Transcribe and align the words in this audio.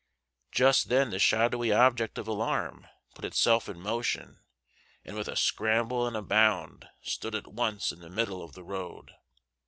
Just 0.51 0.89
then 0.89 1.11
the 1.11 1.19
shadowy 1.19 1.71
object 1.71 2.17
of 2.17 2.27
alarm 2.27 2.87
put 3.13 3.23
itself 3.23 3.69
in 3.69 3.79
motion, 3.79 4.39
and 5.05 5.15
with 5.15 5.27
a 5.27 5.35
scramble 5.35 6.07
and 6.07 6.17
a 6.17 6.23
bound 6.23 6.89
stood 7.03 7.35
at 7.35 7.53
once 7.53 7.91
in 7.91 7.99
the 7.99 8.09
middle 8.09 8.41
of 8.41 8.53
the 8.53 8.63
road. 8.63 9.11